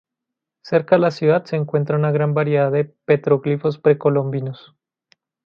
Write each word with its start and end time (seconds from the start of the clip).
Cerca 0.63 0.95
a 0.95 0.97
la 0.97 1.11
ciudad 1.11 1.45
se 1.45 1.55
encuentra 1.57 1.95
una 1.95 2.09
gran 2.11 2.33
variedad 2.33 2.71
de 2.71 2.85
petroglifos 2.85 3.77
precolombinos. 3.77 4.73